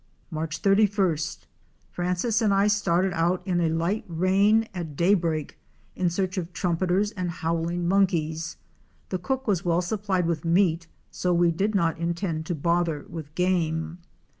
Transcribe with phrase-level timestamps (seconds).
[0.33, 1.45] Marcu 31st.—
[1.91, 5.59] Francis and I started out in a light rain at daybreak
[5.95, 8.57] in search of Trumpeters and howling monkeys.
[9.09, 13.35] The cook was well supplied with meat so we did not intend to bother with
[13.35, 13.99] game.